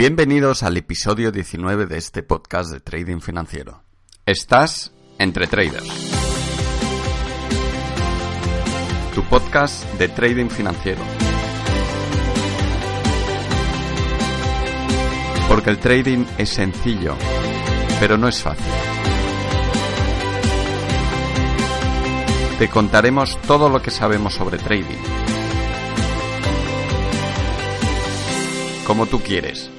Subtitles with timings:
[0.00, 3.82] Bienvenidos al episodio 19 de este podcast de Trading Financiero.
[4.26, 5.88] Estás entre traders.
[9.12, 11.00] Tu podcast de Trading Financiero.
[15.48, 17.16] Porque el trading es sencillo,
[17.98, 18.64] pero no es fácil.
[22.60, 25.02] Te contaremos todo lo que sabemos sobre trading.
[28.86, 29.72] Como tú quieres.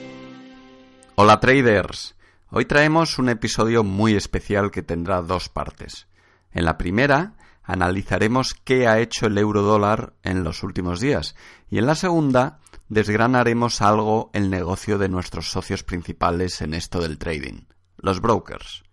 [1.22, 2.16] Hola traders.
[2.50, 6.08] Hoy traemos un episodio muy especial que tendrá dos partes.
[6.54, 11.36] En la primera analizaremos qué ha hecho el euro dólar en los últimos días
[11.70, 17.18] y en la segunda desgranaremos algo el negocio de nuestros socios principales en esto del
[17.18, 17.66] trading,
[17.98, 18.86] los brokers.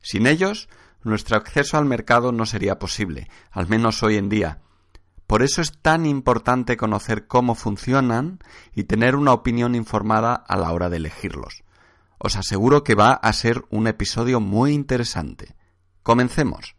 [0.00, 0.68] Sin ellos,
[1.04, 4.58] nuestro acceso al mercado no sería posible, al menos hoy en día.
[5.30, 8.40] Por eso es tan importante conocer cómo funcionan
[8.74, 11.62] y tener una opinión informada a la hora de elegirlos.
[12.18, 15.54] Os aseguro que va a ser un episodio muy interesante.
[16.02, 16.74] Comencemos.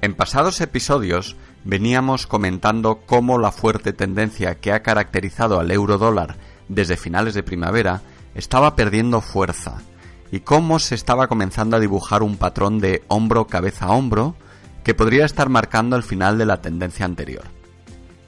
[0.00, 6.38] En pasados episodios veníamos comentando cómo la fuerte tendencia que ha caracterizado al euro dólar
[6.68, 8.02] desde finales de primavera
[8.34, 9.80] estaba perdiendo fuerza
[10.32, 14.34] y cómo se estaba comenzando a dibujar un patrón de hombro cabeza a hombro
[14.82, 17.44] que podría estar marcando el final de la tendencia anterior.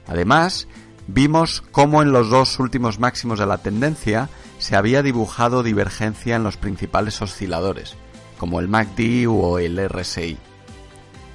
[0.07, 0.67] Además,
[1.07, 6.43] vimos cómo en los dos últimos máximos de la tendencia se había dibujado divergencia en
[6.43, 7.95] los principales osciladores,
[8.37, 10.37] como el MACD o el RSI.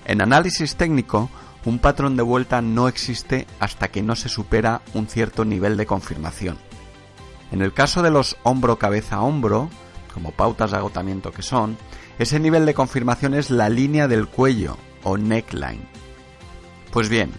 [0.05, 1.31] En análisis técnico,
[1.65, 5.87] un patrón de vuelta no existe hasta que no se supera un cierto nivel de
[5.87, 6.59] confirmación.
[7.51, 9.69] En el caso de los hombro cabeza a hombro,
[10.11, 11.77] como pautas de agotamiento que son,
[12.19, 15.89] ese nivel de confirmación es la línea del cuello o neckline.
[16.93, 17.31] Pues bien,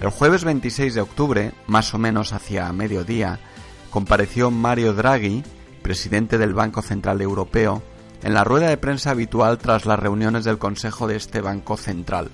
[0.00, 3.40] el jueves 26 de octubre, más o menos hacia mediodía,
[3.90, 5.42] compareció Mario Draghi,
[5.82, 7.82] presidente del Banco Central Europeo,
[8.22, 12.30] en la rueda de prensa habitual tras las reuniones del Consejo de este Banco Central,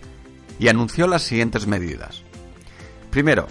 [0.59, 2.22] y anunció las siguientes medidas.
[3.11, 3.47] Primero,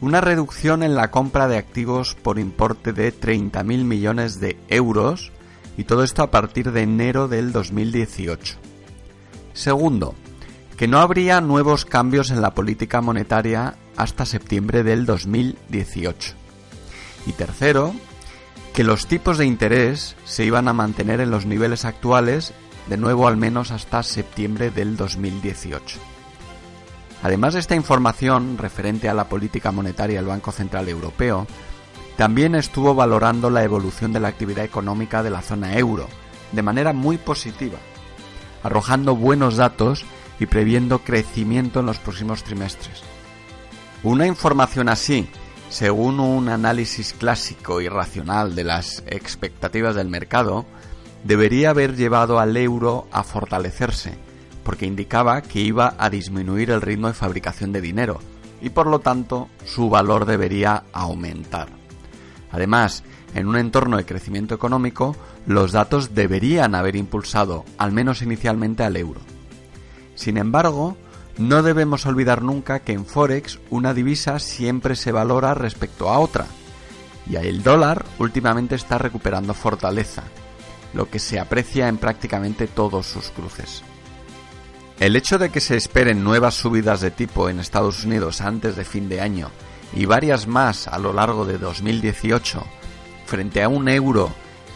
[0.00, 5.32] una reducción en la compra de activos por importe de 30.000 millones de euros,
[5.76, 8.56] y todo esto a partir de enero del 2018.
[9.52, 10.14] Segundo,
[10.76, 16.34] que no habría nuevos cambios en la política monetaria hasta septiembre del 2018.
[17.26, 17.94] Y tercero,
[18.74, 22.52] que los tipos de interés se iban a mantener en los niveles actuales
[22.88, 25.98] de nuevo al menos hasta septiembre del 2018.
[27.22, 31.46] Además de esta información referente a la política monetaria del Banco Central Europeo,
[32.16, 36.08] también estuvo valorando la evolución de la actividad económica de la zona euro
[36.52, 37.78] de manera muy positiva,
[38.62, 40.04] arrojando buenos datos
[40.38, 43.02] y previendo crecimiento en los próximos trimestres.
[44.02, 45.28] Una información así
[45.68, 50.64] según un análisis clásico y racional de las expectativas del mercado,
[51.24, 54.14] debería haber llevado al euro a fortalecerse,
[54.62, 58.20] porque indicaba que iba a disminuir el ritmo de fabricación de dinero
[58.62, 61.68] y por lo tanto su valor debería aumentar.
[62.50, 63.02] Además,
[63.34, 68.96] en un entorno de crecimiento económico, los datos deberían haber impulsado, al menos inicialmente, al
[68.96, 69.20] euro.
[70.14, 70.96] Sin embargo,
[71.38, 76.46] no debemos olvidar nunca que en Forex una divisa siempre se valora respecto a otra,
[77.28, 80.22] y el dólar últimamente está recuperando fortaleza,
[80.94, 83.82] lo que se aprecia en prácticamente todos sus cruces.
[84.98, 88.84] El hecho de que se esperen nuevas subidas de tipo en Estados Unidos antes de
[88.84, 89.50] fin de año
[89.92, 92.64] y varias más a lo largo de 2018
[93.26, 94.30] frente a un euro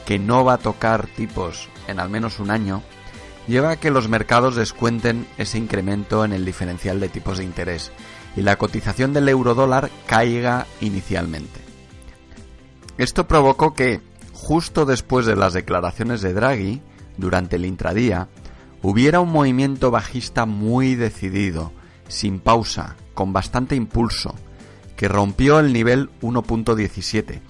[0.04, 2.82] que no va a tocar tipos en al menos un año,
[3.46, 7.90] lleva a que los mercados descuenten ese incremento en el diferencial de tipos de interés
[8.36, 11.60] y la cotización del euro dólar caiga inicialmente.
[12.98, 14.00] Esto provocó que,
[14.32, 16.82] justo después de las declaraciones de Draghi,
[17.16, 18.28] durante el intradía,
[18.82, 21.72] hubiera un movimiento bajista muy decidido,
[22.08, 24.34] sin pausa, con bastante impulso,
[25.00, 27.40] que rompió el nivel 1.17,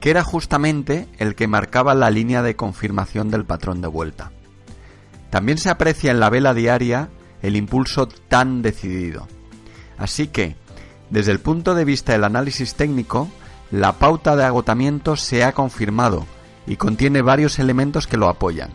[0.00, 4.32] que era justamente el que marcaba la línea de confirmación del patrón de vuelta.
[5.30, 7.08] También se aprecia en la vela diaria
[7.40, 9.26] el impulso tan decidido.
[9.96, 10.56] Así que,
[11.08, 13.30] desde el punto de vista del análisis técnico,
[13.70, 16.26] la pauta de agotamiento se ha confirmado
[16.66, 18.72] y contiene varios elementos que lo apoyan.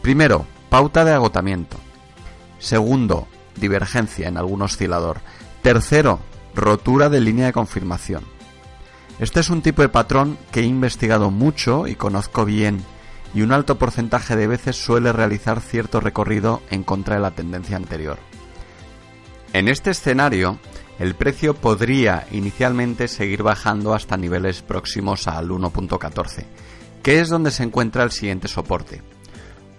[0.00, 1.76] Primero, pauta de agotamiento.
[2.60, 5.18] Segundo, divergencia en algún oscilador.
[5.60, 6.20] Tercero,
[6.54, 8.24] rotura de línea de confirmación.
[9.18, 12.82] Este es un tipo de patrón que he investigado mucho y conozco bien,
[13.34, 17.76] y un alto porcentaje de veces suele realizar cierto recorrido en contra de la tendencia
[17.76, 18.18] anterior.
[19.52, 20.58] En este escenario,
[20.98, 26.44] el precio podría inicialmente seguir bajando hasta niveles próximos al 1.14,
[27.02, 29.02] que es donde se encuentra el siguiente soporte.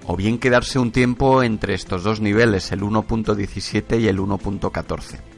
[0.06, 5.33] O bien quedarse un tiempo entre estos dos niveles, el 1.17 y el 1.14.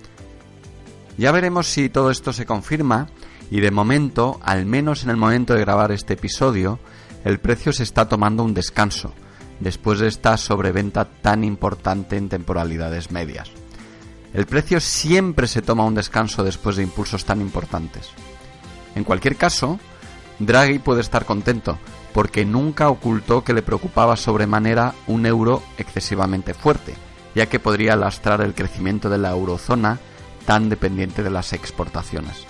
[1.17, 3.07] Ya veremos si todo esto se confirma
[3.49, 6.79] y de momento, al menos en el momento de grabar este episodio,
[7.23, 9.13] el precio se está tomando un descanso,
[9.59, 13.49] después de esta sobreventa tan importante en temporalidades medias.
[14.33, 18.09] El precio siempre se toma un descanso después de impulsos tan importantes.
[18.95, 19.79] En cualquier caso,
[20.39, 21.77] Draghi puede estar contento,
[22.13, 26.93] porque nunca ocultó que le preocupaba sobremanera un euro excesivamente fuerte,
[27.33, 29.99] ya que podría lastrar el crecimiento de la eurozona
[30.45, 32.45] tan dependiente de las exportaciones.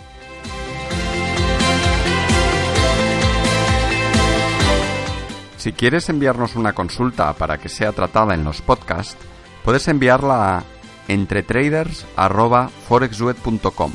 [5.58, 9.18] Si quieres enviarnos una consulta para que sea tratada en los podcasts,
[9.64, 10.64] puedes enviarla a
[11.08, 13.92] entretraders.forexweb.com,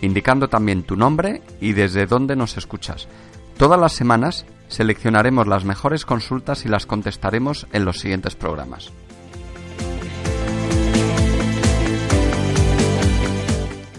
[0.00, 3.08] indicando también tu nombre y desde dónde nos escuchas.
[3.58, 8.92] Todas las semanas seleccionaremos las mejores consultas y las contestaremos en los siguientes programas.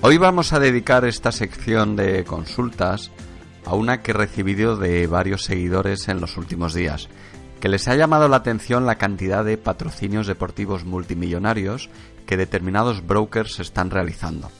[0.06, 3.10] Hoy vamos a dedicar esta sección de consultas
[3.66, 7.08] a una que he recibido de varios seguidores en los últimos días
[7.62, 11.90] que les ha llamado la atención la cantidad de patrocinios deportivos multimillonarios
[12.26, 14.52] que determinados brokers están realizando,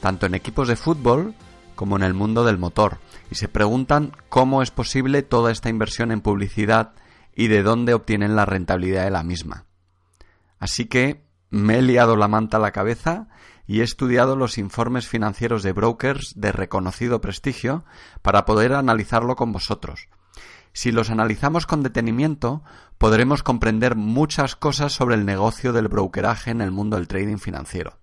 [0.00, 1.34] tanto en equipos de fútbol
[1.74, 2.98] como en el mundo del motor,
[3.28, 6.92] y se preguntan cómo es posible toda esta inversión en publicidad
[7.34, 9.64] y de dónde obtienen la rentabilidad de la misma.
[10.60, 13.26] Así que me he liado la manta a la cabeza
[13.66, 17.84] y he estudiado los informes financieros de brokers de reconocido prestigio
[18.22, 20.08] para poder analizarlo con vosotros,
[20.76, 22.62] si los analizamos con detenimiento,
[22.98, 27.98] podremos comprender muchas cosas sobre el negocio del brokeraje en el mundo del trading financiero.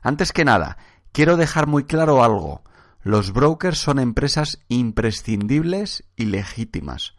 [0.00, 0.78] Antes que nada,
[1.12, 2.62] quiero dejar muy claro algo.
[3.02, 7.14] Los brokers son empresas imprescindibles y legítimas.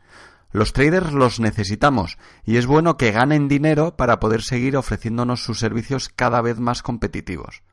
[0.52, 5.60] Los traders los necesitamos y es bueno que ganen dinero para poder seguir ofreciéndonos sus
[5.60, 7.64] servicios cada vez más competitivos.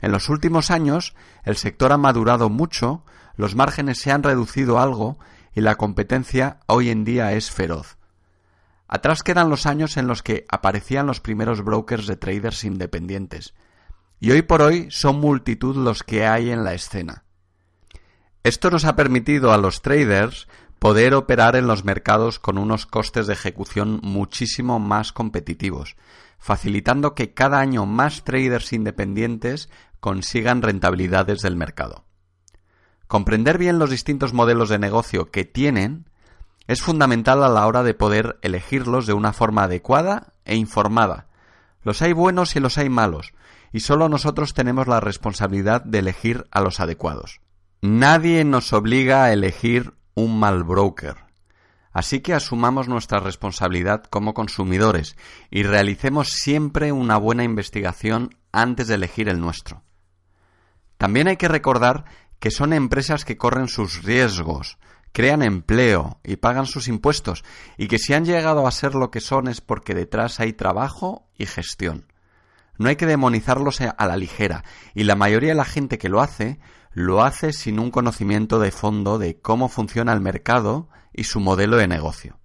[0.00, 1.14] En los últimos años,
[1.44, 3.04] el sector ha madurado mucho,
[3.36, 5.18] los márgenes se han reducido algo
[5.54, 7.98] y la competencia hoy en día es feroz.
[8.86, 13.54] Atrás quedan los años en los que aparecían los primeros brokers de traders independientes,
[14.18, 17.24] y hoy por hoy son multitud los que hay en la escena.
[18.42, 20.48] Esto nos ha permitido a los traders
[20.78, 25.96] poder operar en los mercados con unos costes de ejecución muchísimo más competitivos,
[26.38, 29.68] facilitando que cada año más traders independientes
[30.00, 32.04] consigan rentabilidades del mercado.
[33.08, 36.08] Comprender bien los distintos modelos de negocio que tienen
[36.66, 41.26] es fundamental a la hora de poder elegirlos de una forma adecuada e informada.
[41.82, 43.32] Los hay buenos y los hay malos,
[43.72, 47.40] y solo nosotros tenemos la responsabilidad de elegir a los adecuados.
[47.80, 51.16] Nadie nos obliga a elegir un mal broker.
[51.92, 55.16] Así que asumamos nuestra responsabilidad como consumidores
[55.50, 59.82] y realicemos siempre una buena investigación antes de elegir el nuestro.
[60.96, 62.04] También hay que recordar
[62.38, 64.78] que son empresas que corren sus riesgos,
[65.12, 67.44] crean empleo y pagan sus impuestos,
[67.76, 71.28] y que si han llegado a ser lo que son es porque detrás hay trabajo
[71.36, 72.12] y gestión.
[72.78, 76.20] No hay que demonizarlos a la ligera, y la mayoría de la gente que lo
[76.20, 76.60] hace,
[76.92, 81.76] lo hace sin un conocimiento de fondo de cómo funciona el mercado y su modelo
[81.76, 82.38] de negocio.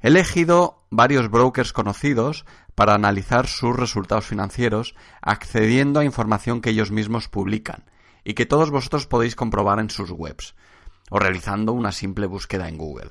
[0.00, 6.90] He elegido varios brokers conocidos para analizar sus resultados financieros accediendo a información que ellos
[6.90, 7.90] mismos publican,
[8.24, 10.54] y que todos vosotros podéis comprobar en sus webs
[11.10, 13.10] o realizando una simple búsqueda en Google.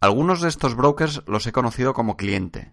[0.00, 2.72] Algunos de estos brokers los he conocido como cliente,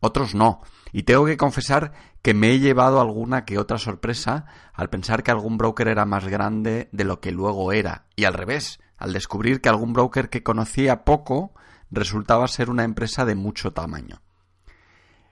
[0.00, 0.60] otros no,
[0.92, 5.30] y tengo que confesar que me he llevado alguna que otra sorpresa al pensar que
[5.30, 9.60] algún broker era más grande de lo que luego era, y al revés, al descubrir
[9.60, 11.54] que algún broker que conocía poco
[11.90, 14.22] resultaba ser una empresa de mucho tamaño.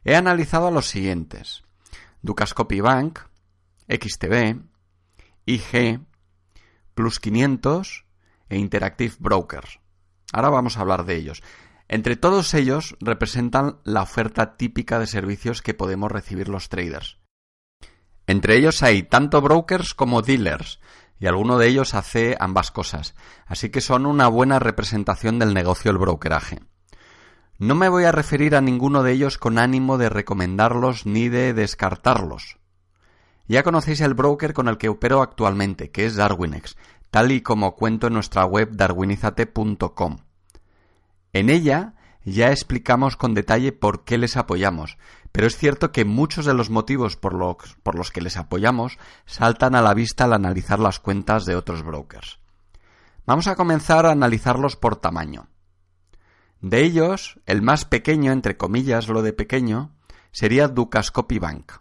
[0.05, 1.65] He analizado a los siguientes:
[2.23, 3.21] Ducascopy Bank,
[3.89, 4.63] XTB,
[5.47, 6.01] IG,
[6.95, 8.05] Plus 500
[8.49, 9.81] e Interactive Brokers.
[10.33, 11.43] Ahora vamos a hablar de ellos.
[11.89, 17.19] Entre todos ellos representan la oferta típica de servicios que podemos recibir los traders.
[18.27, 20.81] Entre ellos hay tanto brokers como dealers,
[21.19, 23.15] y alguno de ellos hace ambas cosas,
[23.47, 26.61] así que son una buena representación del negocio el brokeraje.
[27.59, 31.55] No me voy a referir a ninguno de ellos con ánimo de recomendarlos ni de
[31.55, 32.59] descartarlos.
[33.47, 36.77] Ya conocéis el broker con el que opero actualmente, que es Darwinex,
[37.11, 40.19] tal y como cuento en nuestra web darwinizate.com.
[41.35, 44.97] En ella ya explicamos con detalle por qué les apoyamos,
[45.33, 49.83] pero es cierto que muchos de los motivos por los, que les apoyamos saltan a
[49.83, 52.39] la vista al analizar las cuentas de otros brokers.
[53.27, 55.49] Vamos a comenzar a analizarlos por tamaño.
[56.61, 59.91] De ellos, el más pequeño, entre comillas lo de pequeño,
[60.31, 61.73] sería Dukascopy Bank.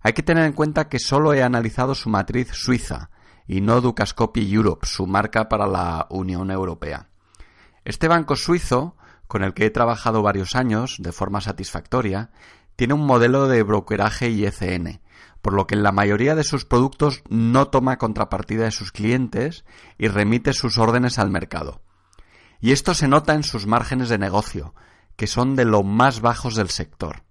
[0.00, 3.10] Hay que tener en cuenta que solo he analizado su matriz suiza
[3.46, 7.09] y no Dukascopy Europe, su marca para la Unión Europea.
[7.84, 8.96] Este banco suizo,
[9.26, 12.30] con el que he trabajado varios años de forma satisfactoria,
[12.76, 15.00] tiene un modelo de brokeraje IECN,
[15.42, 19.64] por lo que en la mayoría de sus productos no toma contrapartida de sus clientes
[19.98, 21.82] y remite sus órdenes al mercado.
[22.60, 24.74] Y esto se nota en sus márgenes de negocio,
[25.16, 27.24] que son de lo más bajos del sector.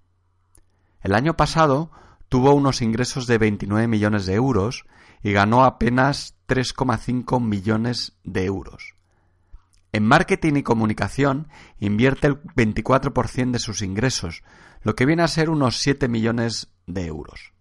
[1.01, 1.91] El año pasado
[2.29, 4.86] tuvo unos ingresos de 29 millones de euros
[5.22, 8.99] y ganó apenas 3,5 millones de euros.
[9.91, 11.48] En marketing y comunicación
[11.79, 14.43] invierte el 24% de sus ingresos,
[14.81, 17.53] lo que viene a ser unos 7 millones de euros.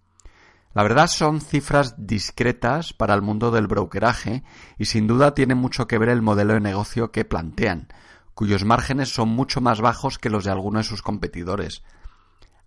[0.75, 4.45] La verdad son cifras discretas para el mundo del brokeraje
[4.79, 7.89] y sin duda tiene mucho que ver el modelo de negocio que plantean,
[8.35, 11.83] cuyos márgenes son mucho más bajos que los de algunos de sus competidores,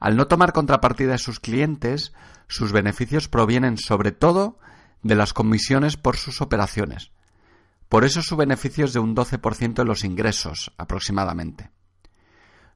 [0.01, 2.11] al no tomar contrapartida de sus clientes,
[2.47, 4.57] sus beneficios provienen sobre todo
[5.03, 7.11] de las comisiones por sus operaciones.
[7.91, 11.71] Por eso su beneficio es de un 12% de los ingresos, aproximadamente.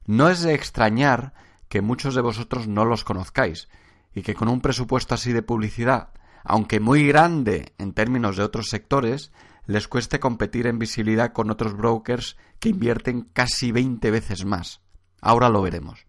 [0.04, 1.32] No es de extrañar
[1.70, 3.70] que muchos de vosotros no los conozcáis
[4.14, 6.10] y que con un presupuesto así de publicidad,
[6.44, 9.32] aunque muy grande en términos de otros sectores,
[9.64, 14.82] les cueste competir en visibilidad con otros brokers que invierten casi 20 veces más.
[15.22, 16.06] Ahora lo veremos.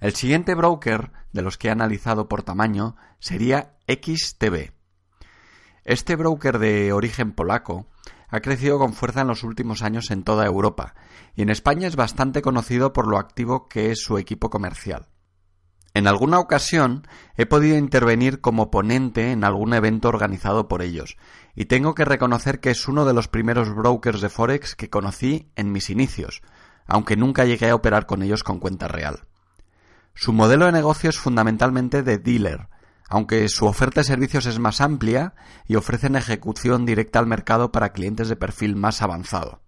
[0.00, 4.79] El siguiente broker de los que he analizado por tamaño sería XTB.
[5.90, 7.88] Este broker de origen polaco
[8.28, 10.94] ha crecido con fuerza en los últimos años en toda Europa
[11.34, 15.08] y en España es bastante conocido por lo activo que es su equipo comercial.
[15.92, 21.16] En alguna ocasión he podido intervenir como ponente en algún evento organizado por ellos,
[21.56, 25.50] y tengo que reconocer que es uno de los primeros brokers de Forex que conocí
[25.56, 26.40] en mis inicios,
[26.86, 29.26] aunque nunca llegué a operar con ellos con cuenta real.
[30.14, 32.68] Su modelo de negocio es fundamentalmente de dealer,
[33.10, 35.34] aunque su oferta de servicios es más amplia
[35.66, 39.60] y ofrecen ejecución directa al mercado para clientes de perfil más avanzado.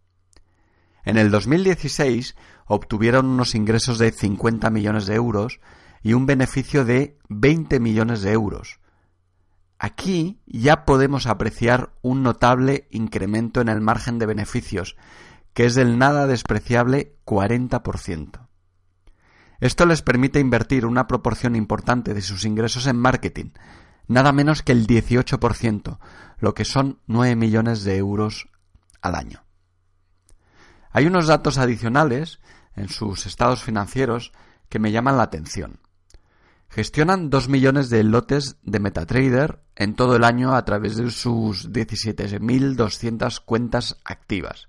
[1.04, 5.58] En el 2016 obtuvieron unos ingresos de 50 millones de euros
[6.02, 8.78] y un beneficio de 20 millones de euros.
[9.76, 14.96] Aquí ya podemos apreciar un notable incremento en el margen de beneficios,
[15.52, 18.51] que es del nada despreciable 40%.
[19.62, 23.52] Esto les permite invertir una proporción importante de sus ingresos en marketing,
[24.08, 25.98] nada menos que el 18%,
[26.38, 28.48] lo que son 9 millones de euros
[29.00, 29.44] al año.
[30.90, 32.40] Hay unos datos adicionales
[32.74, 34.32] en sus estados financieros
[34.68, 35.78] que me llaman la atención.
[36.68, 41.70] Gestionan 2 millones de lotes de MetaTrader en todo el año a través de sus
[41.70, 44.66] 17.200 cuentas activas,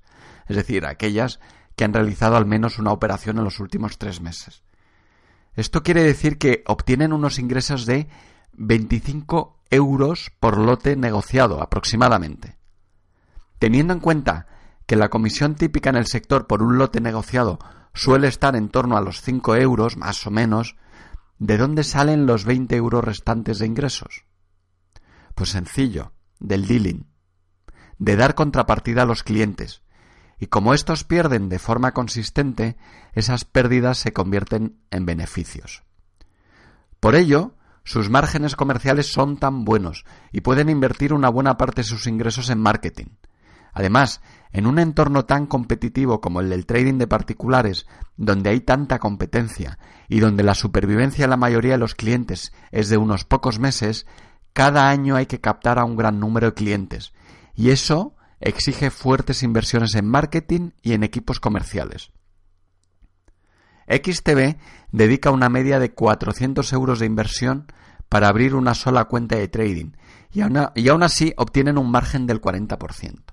[0.47, 1.39] es decir, aquellas
[1.75, 4.61] que han realizado al menos una operación en los últimos tres meses.
[5.55, 8.07] Esto quiere decir que obtienen unos ingresos de
[8.53, 12.57] 25 euros por lote negociado aproximadamente.
[13.59, 14.47] Teniendo en cuenta
[14.85, 17.59] que la comisión típica en el sector por un lote negociado
[17.93, 20.75] suele estar en torno a los 5 euros, más o menos,
[21.37, 24.25] ¿de dónde salen los 20 euros restantes de ingresos?
[25.35, 27.07] Pues sencillo, del dealing,
[27.99, 29.82] de dar contrapartida a los clientes,
[30.39, 32.77] y como estos pierden de forma consistente,
[33.13, 35.83] esas pérdidas se convierten en beneficios.
[36.99, 41.87] Por ello, sus márgenes comerciales son tan buenos y pueden invertir una buena parte de
[41.87, 43.07] sus ingresos en marketing.
[43.73, 44.21] Además,
[44.51, 49.79] en un entorno tan competitivo como el del trading de particulares, donde hay tanta competencia
[50.07, 54.05] y donde la supervivencia de la mayoría de los clientes es de unos pocos meses,
[54.53, 57.13] cada año hay que captar a un gran número de clientes.
[57.55, 62.11] Y eso exige fuertes inversiones en marketing y en equipos comerciales.
[63.87, 64.57] XTB
[64.91, 67.67] dedica una media de 400 euros de inversión
[68.09, 69.91] para abrir una sola cuenta de trading
[70.31, 73.23] y aún, así obtienen un margen del 40%.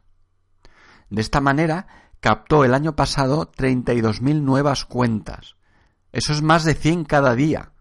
[1.08, 1.86] De esta manera,
[2.20, 5.56] captó el año pasado 32.000 nuevas cuentas.
[6.12, 7.72] Eso es más de 100 cada día.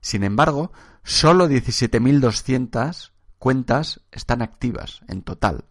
[0.00, 5.64] Sin embargo, solo 17.200 cuentas están activas en total.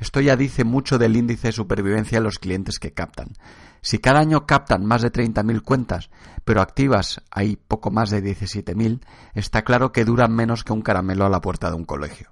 [0.00, 3.34] Esto ya dice mucho del índice de supervivencia de los clientes que captan.
[3.82, 6.10] Si cada año captan más de 30.000 cuentas,
[6.44, 9.04] pero activas hay poco más de 17.000,
[9.34, 12.30] está claro que duran menos que un caramelo a la puerta de un colegio.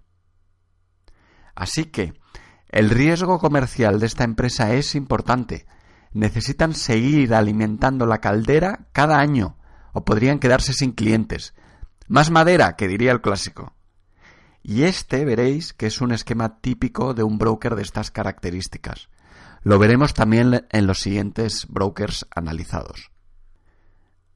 [1.54, 2.14] Así que,
[2.70, 5.66] el riesgo comercial de esta empresa es importante.
[6.12, 9.58] Necesitan seguir alimentando la caldera cada año,
[9.92, 11.54] o podrían quedarse sin clientes.
[12.08, 13.74] Más madera, que diría el clásico.
[14.62, 19.08] Y este veréis que es un esquema típico de un broker de estas características.
[19.62, 23.10] Lo veremos también en los siguientes brokers analizados.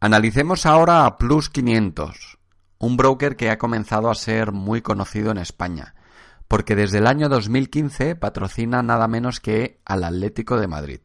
[0.00, 2.38] Analicemos ahora a Plus 500,
[2.79, 5.95] un broker que ha comenzado a ser muy conocido en España,
[6.49, 11.00] porque desde el año 2015 patrocina nada menos que al Atlético de Madrid.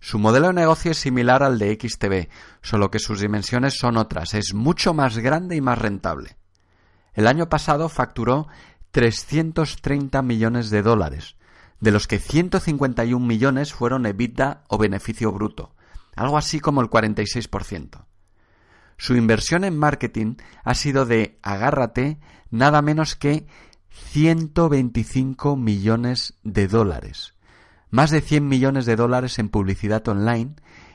[0.00, 2.30] Su modelo de negocio es similar al de XTB,
[2.62, 6.37] solo que sus dimensiones son otras, es mucho más grande y más rentable.
[7.18, 8.46] El año pasado facturó
[8.92, 11.34] 330 millones de dólares,
[11.80, 15.74] de los que 151 millones fueron EBITDA o beneficio bruto,
[16.14, 18.04] algo así como el 46%.
[18.98, 22.20] Su inversión en marketing ha sido de, agárrate,
[22.52, 23.48] nada menos que
[23.90, 27.34] 125 millones de dólares,
[27.90, 30.54] más de 100 millones de dólares en publicidad online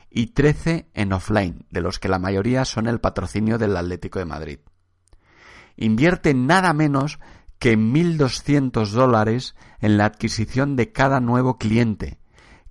[0.10, 4.25] y 13 en offline, de los que la mayoría son el patrocinio del Atlético de
[4.25, 4.60] Madrid.
[5.75, 7.20] Invierte nada menos
[7.60, 12.20] que 1.200 dólares en la adquisición de cada nuevo cliente,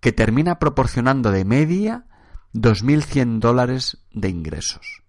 [0.00, 2.06] que termina proporcionando de media
[2.54, 5.02] 2.100 dólares de ingresos.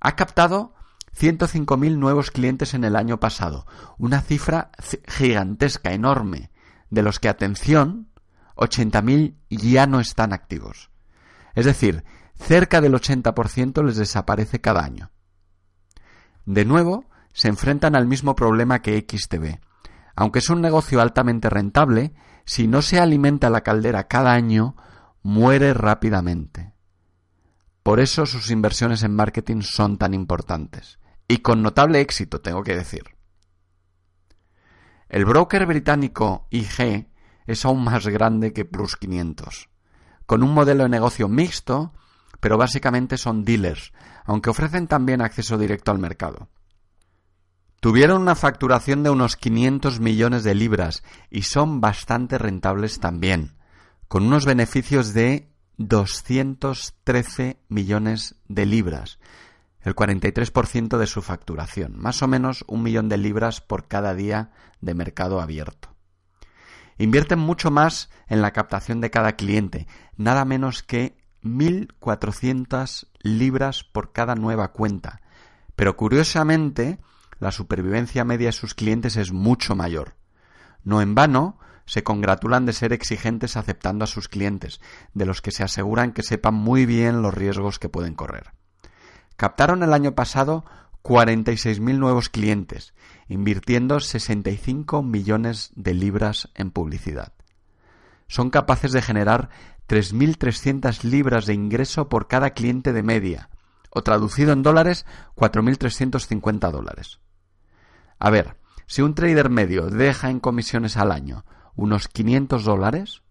[0.00, 0.74] Ha captado
[1.18, 3.66] 105.000 nuevos clientes en el año pasado,
[3.96, 4.70] una cifra
[5.06, 6.50] gigantesca, enorme,
[6.90, 8.08] de los que, atención,
[8.56, 10.90] 80.000 ya no están activos.
[11.54, 12.04] Es decir,
[12.36, 15.10] cerca del 80% les desaparece cada año.
[16.48, 19.60] De nuevo, se enfrentan al mismo problema que XTB.
[20.16, 22.14] Aunque es un negocio altamente rentable,
[22.46, 24.74] si no se alimenta la caldera cada año,
[25.22, 26.72] muere rápidamente.
[27.82, 30.98] Por eso sus inversiones en marketing son tan importantes.
[31.28, 33.02] Y con notable éxito, tengo que decir.
[35.10, 37.10] El broker británico IG
[37.44, 39.68] es aún más grande que Plus 500,
[40.24, 41.92] con un modelo de negocio mixto,
[42.40, 43.92] pero básicamente son dealers,
[44.24, 46.48] aunque ofrecen también acceso directo al mercado.
[47.80, 53.56] Tuvieron una facturación de unos 500 millones de libras y son bastante rentables también,
[54.08, 59.20] con unos beneficios de 213 millones de libras,
[59.82, 64.50] el 43% de su facturación, más o menos un millón de libras por cada día
[64.80, 65.94] de mercado abierto.
[66.98, 74.12] Invierten mucho más en la captación de cada cliente, nada menos que 1.400 libras por
[74.12, 75.20] cada nueva cuenta.
[75.76, 76.98] Pero curiosamente,
[77.38, 80.16] la supervivencia media de sus clientes es mucho mayor.
[80.82, 84.80] No en vano, se congratulan de ser exigentes aceptando a sus clientes,
[85.14, 88.52] de los que se aseguran que sepan muy bien los riesgos que pueden correr.
[89.36, 90.64] Captaron el año pasado
[91.02, 92.92] 46.000 nuevos clientes,
[93.28, 97.32] invirtiendo 65 millones de libras en publicidad.
[98.26, 99.48] Son capaces de generar
[99.88, 103.48] 3.300 libras de ingreso por cada cliente de media,
[103.90, 107.20] o traducido en dólares, 4.350 dólares.
[108.18, 113.22] A ver, si un trader medio deja en comisiones al año unos 500 dólares,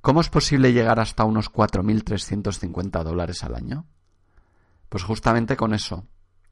[0.00, 3.86] ¿cómo es posible llegar hasta unos 4.350 dólares al año?
[4.88, 6.06] Pues justamente con eso,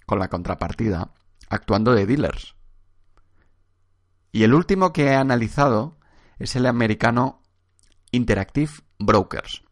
[0.07, 1.12] con la contrapartida,
[1.48, 2.55] actuando de dealers.
[4.31, 5.98] Y el último que he analizado
[6.38, 7.42] es el americano
[8.11, 8.72] Interactive
[9.06, 9.62] Brokers.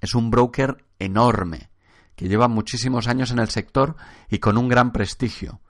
[0.00, 1.70] Es un broker enorme,
[2.14, 3.96] que lleva muchísimos años en el sector
[4.28, 5.60] y con un gran prestigio.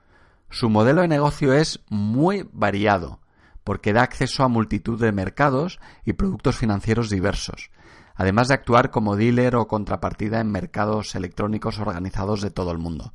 [0.50, 3.20] Su modelo de negocio es muy variado,
[3.64, 7.70] porque da acceso a multitud de mercados y productos financieros diversos,
[8.14, 13.12] además de actuar como dealer o contrapartida en mercados electrónicos organizados de todo el mundo,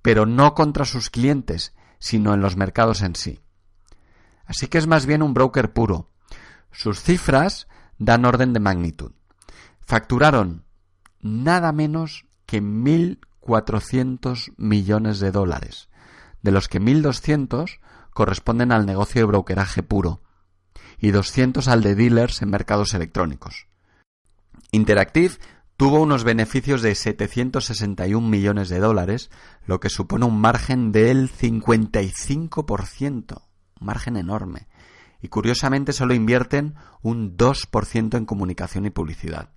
[0.00, 3.40] pero no contra sus clientes, sino en los mercados en sí.
[4.46, 6.08] Así que es más bien un broker puro.
[6.70, 7.66] Sus cifras
[8.00, 9.12] dan orden de magnitud.
[9.78, 10.64] Facturaron
[11.20, 15.88] nada menos que 1.400 millones de dólares,
[16.42, 17.78] de los que 1.200
[18.12, 20.22] corresponden al negocio de brokeraje puro
[20.98, 23.68] y 200 al de dealers en mercados electrónicos.
[24.72, 25.36] Interactive
[25.76, 29.30] tuvo unos beneficios de 761 millones de dólares,
[29.66, 33.42] lo que supone un margen del 55%,
[33.80, 34.69] un margen enorme,
[35.22, 39.50] y curiosamente solo invierten un 2% en comunicación y publicidad.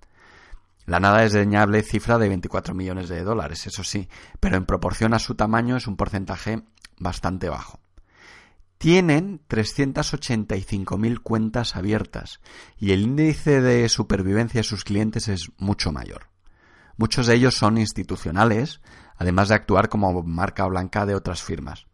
[0.86, 4.08] La nada desdeñable cifra de 24 millones de dólares, eso sí,
[4.40, 6.62] pero en proporción a su tamaño es un porcentaje
[6.98, 7.80] bastante bajo.
[8.76, 12.40] Tienen 385.000 cuentas abiertas
[12.76, 16.28] y el índice de supervivencia de sus clientes es mucho mayor.
[16.98, 18.82] Muchos de ellos son institucionales,
[19.16, 21.86] además de actuar como marca blanca de otras firmas.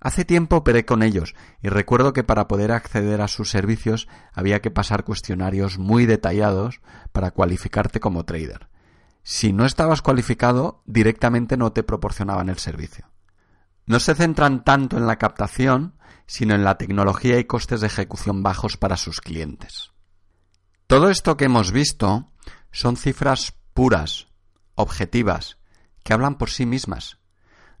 [0.00, 4.60] Hace tiempo operé con ellos y recuerdo que para poder acceder a sus servicios había
[4.60, 6.80] que pasar cuestionarios muy detallados
[7.12, 8.68] para cualificarte como trader.
[9.22, 13.10] Si no estabas cualificado, directamente no te proporcionaban el servicio.
[13.84, 18.42] No se centran tanto en la captación, sino en la tecnología y costes de ejecución
[18.42, 19.92] bajos para sus clientes.
[20.86, 22.32] Todo esto que hemos visto
[22.72, 24.28] son cifras puras,
[24.76, 25.58] objetivas,
[26.02, 27.19] que hablan por sí mismas.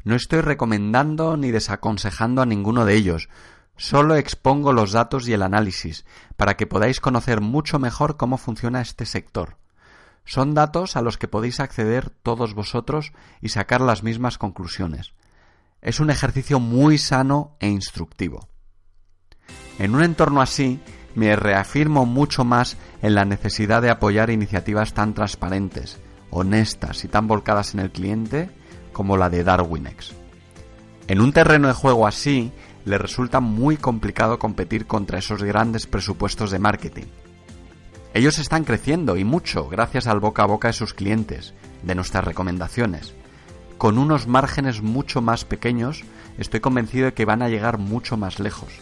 [0.04, 3.28] No estoy recomendando ni desaconsejando a ninguno de ellos,
[3.76, 6.04] solo expongo los datos y el análisis
[6.36, 9.56] para que podáis conocer mucho mejor cómo funciona este sector.
[10.24, 15.12] Son datos a los que podéis acceder todos vosotros y sacar las mismas conclusiones.
[15.82, 18.48] Es un ejercicio muy sano e instructivo.
[19.78, 20.80] En un entorno así,
[21.14, 25.98] me reafirmo mucho más en la necesidad de apoyar iniciativas tan transparentes,
[26.30, 28.50] honestas y tan volcadas en el cliente
[28.92, 30.12] como la de Darwinex.
[31.08, 32.52] En un terreno de juego así,
[32.84, 37.06] le resulta muy complicado competir contra esos grandes presupuestos de marketing.
[38.14, 42.24] Ellos están creciendo y mucho gracias al boca a boca de sus clientes, de nuestras
[42.24, 43.14] recomendaciones.
[43.78, 46.02] Con unos márgenes mucho más pequeños,
[46.38, 48.72] estoy convencido de que van a llegar mucho más lejos.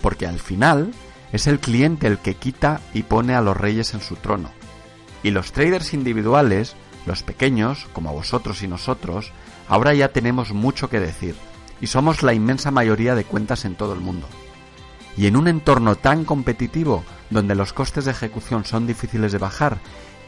[0.00, 0.92] Porque al final
[1.32, 4.50] es el cliente el que quita y pone a los reyes en su trono.
[5.22, 6.76] Y los traders individuales,
[7.06, 9.32] los pequeños, como vosotros y nosotros,
[9.68, 11.34] ahora ya tenemos mucho que decir,
[11.80, 14.26] y somos la inmensa mayoría de cuentas en todo el mundo.
[15.16, 19.78] Y en un entorno tan competitivo, donde los costes de ejecución son difíciles de bajar,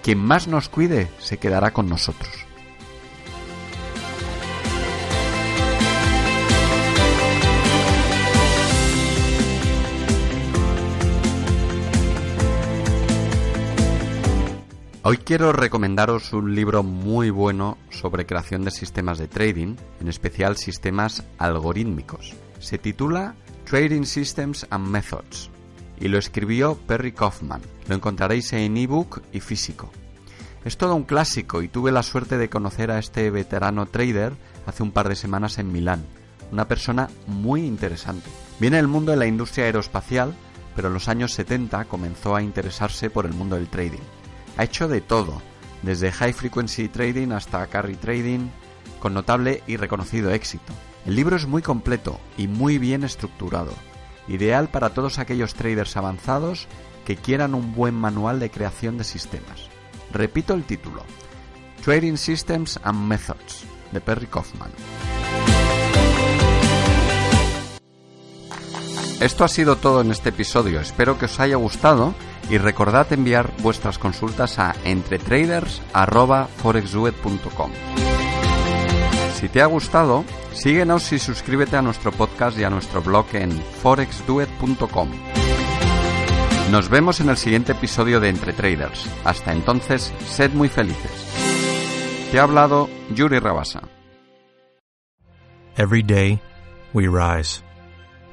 [0.03, 2.31] quien más nos cuide se quedará con nosotros.
[15.07, 20.57] Hoy quiero recomendaros un libro muy bueno sobre creación de sistemas de trading, en especial
[20.57, 22.33] sistemas algorítmicos.
[22.59, 23.35] Se titula
[23.69, 25.51] Trading Systems and Methods
[26.01, 27.61] y lo escribió Perry Kaufman.
[27.87, 29.93] Lo encontraréis en ebook y físico.
[30.65, 34.33] Es todo un clásico y tuve la suerte de conocer a este veterano trader
[34.65, 36.03] hace un par de semanas en Milán.
[36.51, 38.31] Una persona muy interesante.
[38.59, 40.35] Viene del mundo de la industria aeroespacial,
[40.75, 44.01] pero en los años 70 comenzó a interesarse por el mundo del trading
[44.57, 45.43] ha hecho de todo,
[45.83, 48.49] desde high frequency trading hasta carry trading,
[49.01, 50.73] con notable y reconocido éxito.
[51.07, 53.73] El libro es muy completo y muy bien estructurado,
[54.29, 56.67] ideal para todos aquellos traders avanzados
[57.05, 59.69] que quieran un buen manual de creación de sistemas.
[60.13, 61.05] Repito el título,
[61.85, 64.71] Trading Systems and Methods, de Perry Kaufman.
[69.25, 72.13] Esto ha sido todo en este episodio, espero que os haya gustado
[72.51, 77.71] y recordad enviar vuestras consultas a entretraders.forexduet.com.
[79.41, 83.51] Si te ha gustado, síguenos y suscríbete a nuestro podcast y a nuestro blog en
[83.83, 85.09] forexduet.com.
[86.71, 89.09] Nos vemos en el siguiente episodio de Entre Traders.
[89.25, 91.11] Hasta entonces, sed muy felices.
[92.31, 93.81] Te ha hablado Yuri Rabasa.
[95.79, 96.43] Every day,
[96.93, 97.64] we rise,